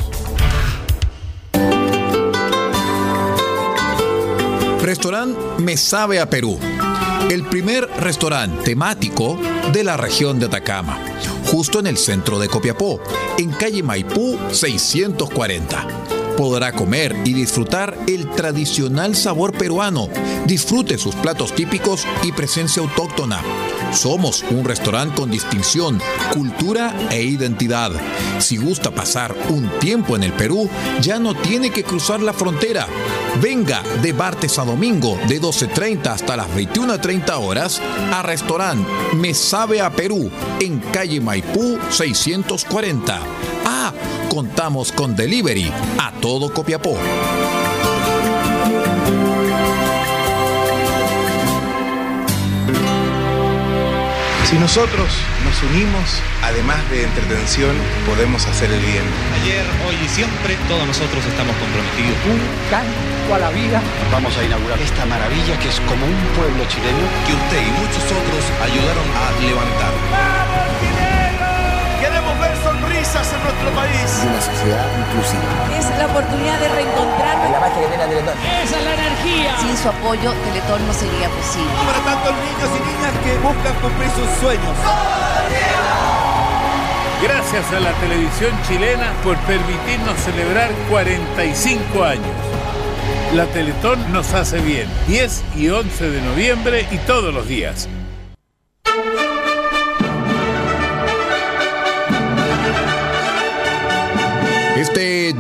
Restaurante 4.83 5.41
Me 5.59 5.79
Sabe 5.79 6.21
a 6.21 6.29
Perú. 6.29 6.59
El 7.31 7.45
primer 7.45 7.89
restaurante 8.01 8.63
temático 8.63 9.39
de 9.73 9.85
la 9.85 9.97
región 9.97 10.39
de 10.39 10.47
Atacama, 10.47 10.99
justo 11.47 11.81
en 11.81 11.87
el 11.87 11.97
centro 11.97 12.39
de 12.39 12.49
Copiapó, 12.49 13.01
en 13.39 13.53
calle 13.53 13.83
Maipú 13.83 14.39
640 14.51 16.20
podrá 16.41 16.73
comer 16.73 17.15
y 17.27 17.35
disfrutar 17.35 17.95
el 18.07 18.31
tradicional 18.31 19.15
sabor 19.15 19.53
peruano. 19.53 20.09
Disfrute 20.47 20.97
sus 20.97 21.15
platos 21.15 21.55
típicos 21.55 22.07
y 22.23 22.33
presencia 22.33 22.81
autóctona. 22.81 23.43
Somos 23.93 24.43
un 24.49 24.65
restaurante 24.65 25.17
con 25.17 25.31
distinción, 25.31 26.01
cultura 26.33 26.95
e 27.11 27.23
identidad. 27.23 27.93
Si 28.39 28.57
gusta 28.57 28.91
pasar 28.91 29.37
un 29.51 29.69
tiempo 29.81 30.17
en 30.17 30.23
el 30.23 30.33
Perú, 30.33 30.71
ya 31.03 31.19
no 31.19 31.35
tiene 31.35 31.69
que 31.69 31.85
cruzar 31.85 32.23
la 32.23 32.33
frontera. 32.33 32.87
Venga 33.43 33.83
de 34.01 34.15
martes 34.15 34.59
a 34.59 34.65
domingo 34.65 35.19
de 35.29 35.43
12.30 35.43 36.07
hasta 36.07 36.37
las 36.37 36.49
21.30 36.49 37.39
horas 37.39 37.83
a 38.15 38.23
restaurante 38.23 38.91
Me 39.15 39.35
Sabe 39.35 39.83
a 39.83 39.91
Perú 39.91 40.31
en 40.59 40.79
calle 40.79 41.21
Maipú 41.21 41.79
640. 41.91 43.21
Ah, 43.67 43.93
contamos 44.31 44.93
con 44.93 45.17
delivery 45.17 45.73
a 45.99 46.13
todo 46.21 46.55
Copiapó. 46.55 46.97
Si 54.49 54.57
nosotros 54.59 55.09
nos 55.45 55.63
unimos, 55.71 56.23
además 56.43 56.79
de 56.91 57.05
entretención, 57.05 57.75
podemos 58.07 58.47
hacer 58.47 58.71
el 58.71 58.81
bien. 58.81 59.03
Ayer, 59.43 59.65
hoy 59.87 59.97
y 60.05 60.09
siempre, 60.09 60.57
todos 60.69 60.87
nosotros 60.87 61.27
estamos 61.27 61.55
comprometidos. 61.57 62.17
Un 62.31 62.41
canto 62.71 63.35
a 63.35 63.39
la 63.39 63.51
vida. 63.51 63.83
Vamos 64.13 64.37
a 64.39 64.45
inaugurar 64.45 64.81
esta 64.81 65.07
maravilla 65.07 65.59
que 65.59 65.69
es 65.69 65.81
como 65.81 66.07
un 66.07 66.19
pueblo 66.39 66.65
chileno 66.71 67.05
que 67.27 67.35
usted 67.35 67.63
y 67.67 67.71
muchos 67.83 68.05
otros 68.07 68.43
ayudaron 68.63 69.07
a 69.11 69.27
levantar. 69.43 70.40
Sonrisas 72.63 73.33
en 73.33 73.41
nuestro 73.43 73.71
país. 73.73 74.09
Una 74.25 74.41
sociedad 74.41 74.87
inclusiva. 75.01 75.49
Es 75.79 75.87
la 75.97 76.07
oportunidad 76.07 76.59
de 76.61 76.69
reencontrarnos. 76.69 77.51
La 77.51 77.61
magia 77.61 77.81
que 77.81 77.89
tiene 77.89 78.07
Teletón. 78.07 78.35
Esa 78.39 78.79
es 78.79 78.85
la 78.85 78.95
energía. 78.95 79.57
Sin 79.61 79.77
su 79.77 79.89
apoyo, 79.89 80.33
Teletón 80.45 80.87
no 80.87 80.93
sería 80.93 81.29
posible. 81.29 81.73
Para 81.87 82.01
tantos 82.05 82.35
niños 82.45 82.69
y 82.77 82.81
niñas 82.85 83.13
que 83.25 83.33
buscan 83.41 83.75
cumplir 83.81 84.11
sus 84.13 84.31
sueños. 84.41 84.77
Gracias 87.23 87.73
a 87.73 87.81
la 87.81 87.93
televisión 88.01 88.53
chilena 88.67 89.13
por 89.23 89.37
permitirnos 89.45 90.19
celebrar 90.21 90.71
45 90.89 92.05
años. 92.05 92.37
La 93.35 93.47
Teletón 93.47 94.13
nos 94.13 94.33
hace 94.33 94.61
bien. 94.61 94.89
10 95.07 95.45
y 95.57 95.69
11 95.69 96.11
de 96.11 96.23
noviembre 96.23 96.87
y 96.91 96.99
todos 96.99 97.33
los 97.33 97.47
días. 97.47 97.89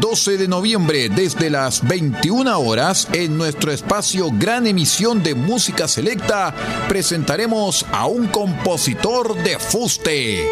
12 0.00 0.38
de 0.38 0.48
noviembre, 0.48 1.10
desde 1.10 1.50
las 1.50 1.86
21 1.86 2.58
horas, 2.58 3.06
en 3.12 3.36
nuestro 3.36 3.70
espacio 3.70 4.30
Gran 4.32 4.66
Emisión 4.66 5.22
de 5.22 5.34
Música 5.34 5.86
Selecta, 5.86 6.54
presentaremos 6.88 7.84
a 7.92 8.06
un 8.06 8.26
compositor 8.28 9.36
de 9.42 9.58
fuste. 9.58 10.48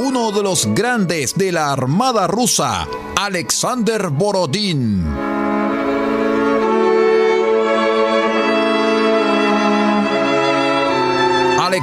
Uno 0.00 0.32
de 0.32 0.42
los 0.42 0.66
grandes 0.74 1.34
de 1.34 1.52
la 1.52 1.72
Armada 1.72 2.26
rusa, 2.26 2.88
Alexander 3.16 4.08
Borodín. 4.08 5.25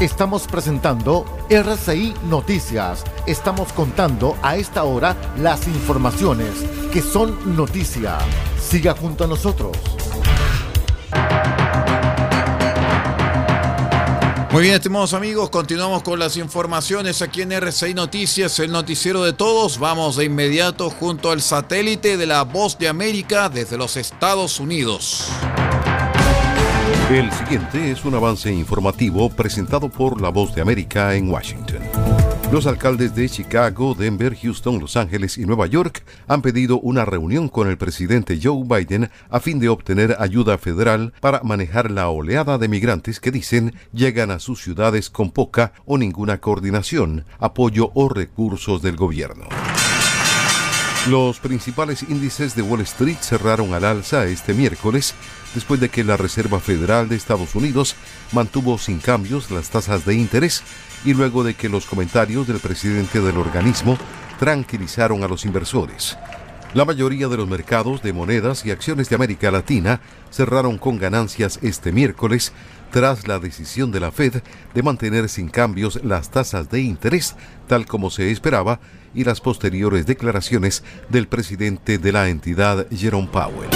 Estamos 0.01 0.49
presentando 0.49 1.25
RCI 1.49 2.15
Noticias. 2.29 3.05
Estamos 3.27 3.73
contando 3.73 4.37
a 4.43 4.57
esta 4.57 4.83
hora 4.83 5.17
las 5.39 5.69
informaciones 5.69 6.51
que 6.93 7.01
son 7.01 7.57
noticia. 7.57 8.19
Siga 8.61 8.95
junto 8.97 9.23
a 9.23 9.29
nosotros. 9.29 9.77
Muy 14.51 14.63
bien, 14.63 14.75
estimados 14.75 15.15
amigos, 15.15 15.51
continuamos 15.51 16.03
con 16.03 16.19
las 16.19 16.37
informaciones 16.37 17.23
aquí 17.23 17.43
en 17.43 17.53
RCI 17.53 17.95
Noticias, 17.95 18.59
el 18.59 18.73
noticiero 18.73 19.23
de 19.23 19.33
todos. 19.33 19.79
Vamos 19.79 20.17
de 20.17 20.25
inmediato 20.25 20.91
junto 20.91 21.31
al 21.31 21.41
satélite 21.41 22.17
de 22.17 22.27
la 22.27 22.43
Voz 22.43 22.79
de 22.79 22.89
América 22.89 23.49
desde 23.49 23.77
los 23.77 23.97
Estados 23.97 24.59
Unidos. 24.59 25.29
El 27.11 27.31
siguiente 27.31 27.91
es 27.91 28.05
un 28.07 28.15
avance 28.15 28.51
informativo 28.51 29.29
presentado 29.29 29.91
por 29.91 30.23
La 30.23 30.31
Voz 30.31 30.55
de 30.55 30.63
América 30.63 31.15
en 31.15 31.31
Washington. 31.31 31.81
Los 32.51 32.67
alcaldes 32.67 33.15
de 33.15 33.29
Chicago, 33.29 33.95
Denver, 33.95 34.35
Houston, 34.35 34.81
Los 34.81 34.97
Ángeles 34.97 35.37
y 35.37 35.45
Nueva 35.45 35.67
York 35.67 36.03
han 36.27 36.41
pedido 36.41 36.81
una 36.81 37.05
reunión 37.05 37.51
con 37.51 37.69
el 37.69 37.77
presidente 37.77 38.41
Joe 38.43 38.65
Biden 38.65 39.11
a 39.29 39.39
fin 39.39 39.61
de 39.61 39.69
obtener 39.69 40.17
ayuda 40.19 40.57
federal 40.57 41.13
para 41.21 41.43
manejar 41.43 41.91
la 41.91 42.09
oleada 42.09 42.57
de 42.57 42.69
migrantes 42.69 43.21
que 43.21 43.31
dicen 43.31 43.75
llegan 43.93 44.31
a 44.31 44.39
sus 44.39 44.63
ciudades 44.63 45.11
con 45.11 45.31
poca 45.31 45.73
o 45.85 45.99
ninguna 45.99 46.39
coordinación, 46.39 47.27
apoyo 47.39 47.91
o 47.95 48.09
recursos 48.09 48.81
del 48.81 48.97
gobierno. 48.97 49.45
Los 51.09 51.39
principales 51.39 52.03
índices 52.09 52.57
de 52.57 52.63
Wall 52.63 52.81
Street 52.81 53.19
cerraron 53.21 53.75
al 53.75 53.85
alza 53.85 54.25
este 54.25 54.55
miércoles 54.55 55.15
después 55.55 55.79
de 55.79 55.91
que 55.91 56.03
la 56.03 56.17
Reserva 56.17 56.61
Federal 56.61 57.11
de 57.11 57.17
Estados 57.17 57.55
Unidos 57.55 57.95
mantuvo 58.33 58.79
sin 58.79 59.01
cambios 59.01 59.51
las 59.51 59.69
tasas 59.69 60.07
de 60.07 60.15
interés 60.15 60.63
y 61.05 61.13
luego 61.13 61.45
de 61.45 61.53
que 61.53 61.69
los 61.69 61.85
comentarios 61.85 62.47
del 62.47 62.59
presidente 62.59 63.21
del 63.21 63.37
organismo 63.37 63.99
tranquilizaron 64.39 65.23
a 65.23 65.29
los 65.29 65.45
inversores. 65.45 66.17
La 66.75 66.85
mayoría 66.85 67.29
de 67.29 67.37
los 67.37 67.49
mercados 67.49 68.03
de 68.03 68.13
monedas 68.13 68.67
y 68.67 68.73
acciones 68.73 69.09
de 69.09 69.15
América 69.15 69.53
Latina 69.53 70.01
cerraron 70.33 70.77
con 70.77 70.99
ganancias 70.99 71.61
este 71.63 71.93
miércoles 71.93 72.53
tras 72.91 73.29
la 73.29 73.39
decisión 73.39 73.93
de 73.93 74.01
la 74.01 74.11
Fed 74.11 74.43
de 74.75 74.83
mantener 74.83 75.29
sin 75.29 75.51
cambios 75.51 76.03
las 76.03 76.33
tasas 76.33 76.71
de 76.71 76.81
interés 76.81 77.37
tal 77.69 77.87
como 77.87 78.11
se 78.11 78.33
esperaba 78.33 78.81
y 79.15 79.23
las 79.23 79.41
posteriores 79.41 80.05
declaraciones 80.05 80.83
del 81.11 81.29
presidente 81.29 81.99
de 81.99 82.11
la 82.11 82.29
entidad, 82.29 82.89
Jerome 82.91 83.29
Powell. 83.29 83.71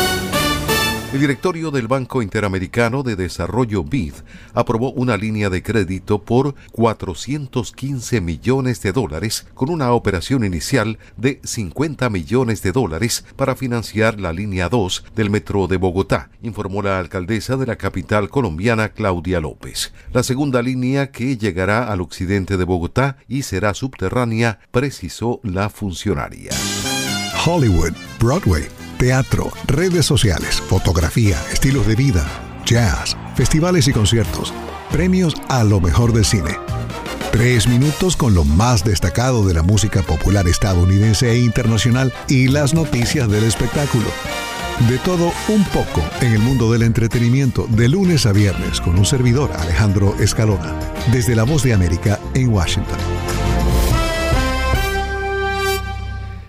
El 1.11 1.21
directorio 1.21 1.71
del 1.71 1.89
Banco 1.89 2.21
Interamericano 2.21 3.03
de 3.03 3.17
Desarrollo 3.17 3.83
BID 3.83 4.13
aprobó 4.53 4.93
una 4.93 5.17
línea 5.17 5.49
de 5.49 5.63
crédito 5.63 6.23
por 6.23 6.55
415 6.73 8.21
millones 8.21 8.83
de 8.83 8.93
dólares 8.93 9.47
con 9.55 9.71
una 9.71 9.93
operación 9.93 10.45
inicial 10.45 10.99
de 11.17 11.41
50 11.45 12.11
millones 12.11 12.61
de 12.61 12.73
dólares 12.73 13.25
para 13.37 13.57
financiar 13.57 14.21
la 14.21 14.35
línea 14.35 14.69
2 14.69 15.05
del 15.17 15.31
metro 15.31 15.67
de 15.67 15.79
Bogotá, 15.79 16.29
informó 16.43 16.83
la 16.83 16.99
alcaldesa 16.99 17.57
de 17.57 17.65
la 17.65 17.77
capital 17.77 18.29
colombiana 18.29 18.91
Claudia 18.91 19.41
López. 19.41 19.95
La 20.13 20.23
segunda 20.23 20.61
línea 20.61 21.11
que 21.11 21.39
llegará 21.39 21.91
al 21.91 22.03
occidente 22.03 22.59
de 22.59 22.65
Bogotá 22.65 23.17
y 23.27 23.45
será 23.45 23.73
subterránea, 23.73 24.59
precisó 24.71 25.41
la 25.43 25.71
funcionaria. 25.71 26.51
Hollywood, 27.47 27.95
Broadway 28.21 28.69
teatro, 28.99 29.53
redes 29.67 30.05
sociales, 30.05 30.61
fotografía, 30.61 31.41
estilos 31.53 31.87
de 31.87 31.95
vida, 31.95 32.27
jazz, 32.67 33.17
festivales 33.37 33.87
y 33.89 33.93
conciertos, 33.93 34.53
premios 34.91 35.35
a 35.49 35.65
lo 35.65 35.81
mejor 35.81 36.13
del 36.13 36.25
cine. 36.25 36.59
Tres 37.31 37.69
minutos 37.69 38.17
con 38.17 38.35
lo 38.35 38.45
más 38.45 38.85
destacado 38.85 39.47
de 39.47 39.55
la 39.55 39.63
música 39.63 40.03
popular 40.03 40.49
estadounidense 40.49 41.31
e 41.31 41.39
internacional 41.39 42.13
y 42.29 42.49
las 42.49 42.75
noticias 42.75 43.31
del 43.31 43.45
espectáculo. 43.45 44.07
De 44.89 44.99
todo 44.99 45.33
un 45.49 45.65
poco 45.67 46.03
en 46.21 46.33
el 46.33 46.41
mundo 46.41 46.73
del 46.73 46.83
entretenimiento 46.83 47.67
de 47.69 47.89
lunes 47.89 48.27
a 48.27 48.33
viernes 48.33 48.81
con 48.81 48.99
un 48.99 49.07
servidor 49.07 49.53
Alejandro 49.59 50.17
Escalona, 50.19 50.75
desde 51.13 51.37
La 51.37 51.45
Voz 51.45 51.63
de 51.63 51.75
América 51.75 52.19
en 52.35 52.49
Washington. 52.49 52.99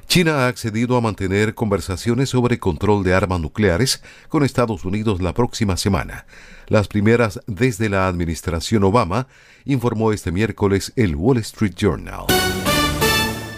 China 0.10 0.40
ha 0.40 0.48
accedido 0.48 0.98
a 0.98 1.02
mantener 1.02 1.54
conversaciones 1.54 2.30
sobre 2.30 2.58
control 2.58 3.04
de 3.04 3.14
armas 3.14 3.40
nucleares 3.40 4.02
con 4.28 4.44
Estados 4.44 4.84
Unidos 4.84 5.22
la 5.22 5.36
próxima 5.36 5.78
semana, 5.78 6.26
las 6.66 6.88
primeras 6.88 7.40
desde 7.46 7.90
la 7.90 8.08
administración 8.08 8.84
Obama, 8.84 9.28
informó 9.66 10.12
este 10.12 10.32
miércoles 10.32 10.94
el 10.96 11.16
Wall 11.16 11.38
Street 11.38 11.76
Journal. 11.76 12.26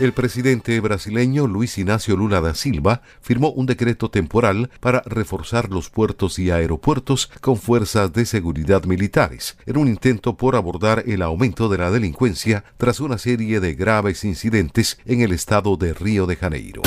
El 0.01 0.13
presidente 0.13 0.79
brasileño 0.79 1.45
Luis 1.45 1.77
Ignacio 1.77 2.17
Lula 2.17 2.41
da 2.41 2.55
Silva 2.55 3.03
firmó 3.21 3.51
un 3.51 3.67
decreto 3.67 4.09
temporal 4.09 4.71
para 4.79 5.03
reforzar 5.05 5.69
los 5.69 5.91
puertos 5.91 6.39
y 6.39 6.49
aeropuertos 6.49 7.29
con 7.39 7.55
fuerzas 7.55 8.11
de 8.11 8.25
seguridad 8.25 8.85
militares, 8.85 9.57
en 9.67 9.77
un 9.77 9.87
intento 9.87 10.37
por 10.37 10.55
abordar 10.55 11.03
el 11.05 11.21
aumento 11.21 11.69
de 11.69 11.77
la 11.77 11.91
delincuencia 11.91 12.63
tras 12.77 12.99
una 12.99 13.19
serie 13.19 13.59
de 13.59 13.75
graves 13.75 14.23
incidentes 14.23 14.97
en 15.05 15.21
el 15.21 15.33
estado 15.33 15.77
de 15.77 15.93
Río 15.93 16.25
de 16.25 16.35
Janeiro. 16.35 16.81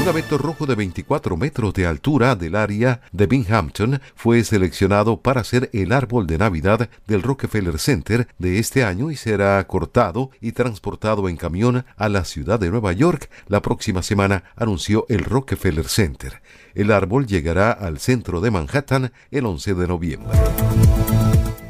Un 0.00 0.08
abeto 0.08 0.38
rojo 0.38 0.64
de 0.64 0.74
24 0.74 1.36
metros 1.36 1.74
de 1.74 1.86
altura 1.86 2.34
del 2.34 2.56
área 2.56 3.02
de 3.12 3.26
Binghamton 3.26 4.00
fue 4.14 4.42
seleccionado 4.44 5.20
para 5.20 5.44
ser 5.44 5.68
el 5.74 5.92
árbol 5.92 6.26
de 6.26 6.38
Navidad 6.38 6.88
del 7.06 7.22
Rockefeller 7.22 7.78
Center 7.78 8.26
de 8.38 8.58
este 8.58 8.82
año 8.82 9.10
y 9.10 9.16
será 9.16 9.62
cortado 9.66 10.30
y 10.40 10.52
transportado 10.52 11.28
en 11.28 11.36
camión 11.36 11.84
a 11.98 12.08
la 12.08 12.24
ciudad 12.24 12.58
de 12.58 12.70
Nueva 12.70 12.94
York 12.94 13.28
la 13.46 13.60
próxima 13.60 14.02
semana, 14.02 14.44
anunció 14.56 15.04
el 15.10 15.22
Rockefeller 15.22 15.86
Center. 15.86 16.40
El 16.74 16.92
árbol 16.92 17.26
llegará 17.26 17.70
al 17.70 17.98
centro 17.98 18.40
de 18.40 18.50
Manhattan 18.50 19.12
el 19.30 19.44
11 19.44 19.74
de 19.74 19.86
noviembre. 19.86 20.38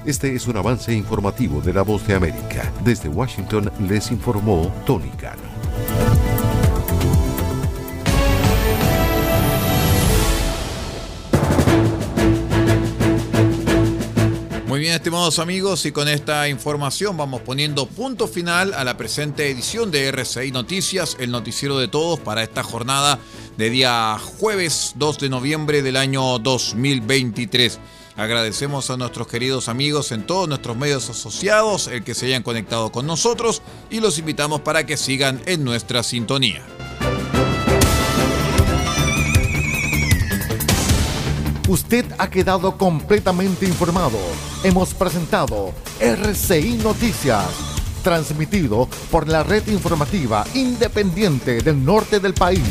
Este 0.06 0.32
es 0.36 0.46
un 0.46 0.56
avance 0.56 0.94
informativo 0.94 1.60
de 1.60 1.74
la 1.74 1.82
Voz 1.82 2.06
de 2.06 2.14
América. 2.14 2.72
Desde 2.84 3.08
Washington 3.08 3.72
les 3.88 4.12
informó 4.12 4.72
Tony 4.86 5.10
Cano. 5.18 6.10
Muy 14.70 14.78
bien, 14.78 14.94
estimados 14.94 15.40
amigos, 15.40 15.85
y 15.85 15.90
con 15.90 16.06
esta 16.06 16.48
información 16.48 17.16
vamos 17.16 17.40
poniendo 17.40 17.87
punto 17.87 18.28
final 18.28 18.72
a 18.72 18.85
la 18.85 18.96
presente 18.96 19.50
edición 19.50 19.90
de 19.90 20.06
RCI 20.06 20.52
Noticias, 20.52 21.16
el 21.18 21.33
noticiero 21.33 21.76
de 21.76 21.88
todos 21.88 22.20
para 22.20 22.44
esta 22.44 22.62
jornada 22.62 23.18
de 23.59 23.68
día 23.68 24.16
jueves 24.38 24.92
2 24.94 25.18
de 25.18 25.28
noviembre 25.28 25.83
del 25.83 25.96
año 25.96 26.38
2023. 26.38 27.80
Agradecemos 28.14 28.90
a 28.90 28.96
nuestros 28.96 29.26
queridos 29.26 29.68
amigos 29.68 30.12
en 30.12 30.24
todos 30.24 30.48
nuestros 30.48 30.76
medios 30.76 31.11
asociados 31.11 31.88
el 31.88 32.04
que 32.04 32.14
se 32.14 32.26
hayan 32.26 32.44
conectado 32.44 32.92
con 32.92 33.09
nosotros 33.09 33.62
y 33.90 33.98
los 33.98 34.18
invitamos 34.20 34.61
para 34.61 34.87
que 34.87 34.96
sigan 34.96 35.42
en 35.46 35.64
nuestra 35.64 36.04
sintonía. 36.04 36.64
Usted 41.70 42.04
ha 42.18 42.28
quedado 42.28 42.76
completamente 42.76 43.64
informado. 43.64 44.18
Hemos 44.64 44.92
presentado 44.92 45.72
RCI 46.00 46.80
Noticias, 46.83 47.46
transmitido 48.02 48.88
por 49.09 49.28
la 49.28 49.44
red 49.44 49.64
informativa 49.68 50.44
independiente 50.54 51.61
del 51.61 51.85
norte 51.85 52.18
del 52.18 52.35
país. 52.35 52.64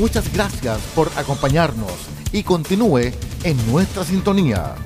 Muchas 0.00 0.32
gracias 0.32 0.78
por 0.94 1.10
acompañarnos 1.14 1.92
y 2.32 2.42
continúe 2.42 3.12
en 3.42 3.70
nuestra 3.70 4.02
sintonía. 4.02 4.76